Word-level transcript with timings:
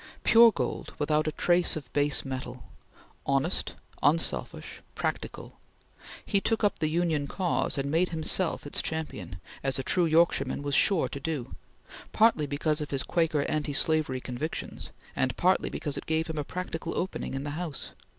Pure 0.23 0.51
gold, 0.53 0.93
without 0.97 1.27
a 1.27 1.31
trace 1.31 1.75
of 1.75 1.93
base 1.93 2.25
metal; 2.25 2.63
honest, 3.23 3.75
unselfish, 4.01 4.81
practical; 4.95 5.59
he 6.25 6.41
took 6.41 6.63
up 6.63 6.79
the 6.79 6.89
Union 6.89 7.27
cause 7.27 7.77
and 7.77 7.91
made 7.91 8.09
himself 8.09 8.65
its 8.65 8.81
champion, 8.81 9.39
as 9.61 9.77
a 9.77 9.83
true 9.83 10.05
Yorkshireman 10.07 10.63
was 10.63 10.73
sure 10.73 11.07
to 11.07 11.19
do, 11.19 11.53
partly 12.13 12.47
because 12.47 12.81
of 12.81 12.89
his 12.89 13.03
Quaker 13.03 13.41
anti 13.43 13.73
slavery 13.73 14.19
convictions, 14.19 14.89
and 15.15 15.37
partly 15.37 15.69
because 15.69 15.99
it 15.99 16.07
gave 16.07 16.25
him 16.25 16.39
a 16.39 16.43
practical 16.43 16.97
opening 16.97 17.35
in 17.35 17.43
the 17.43 17.51
House. 17.51 17.91